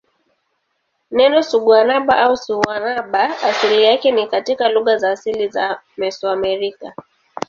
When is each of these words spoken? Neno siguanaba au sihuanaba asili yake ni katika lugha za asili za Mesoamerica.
Neno 1.15 1.39
siguanaba 1.49 2.13
au 2.23 2.37
sihuanaba 2.37 3.23
asili 3.43 3.83
yake 3.83 4.11
ni 4.11 4.27
katika 4.27 4.69
lugha 4.69 4.97
za 4.97 5.11
asili 5.11 5.47
za 5.47 5.79
Mesoamerica. 5.97 6.93